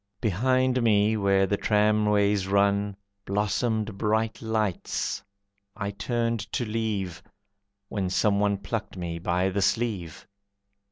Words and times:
Behind 0.19 0.81
me, 0.81 1.15
where 1.15 1.45
the 1.45 1.57
tramways 1.57 2.47
run, 2.47 2.95
Blossomed 3.23 3.99
bright 3.99 4.41
lights, 4.41 5.21
I 5.75 5.91
turned 5.91 6.39
to 6.53 6.65
leave, 6.65 7.21
When 7.87 8.09
someone 8.09 8.57
plucked 8.57 8.97
me 8.97 9.19
by 9.19 9.49
the 9.49 9.61
sleeve. 9.61 10.25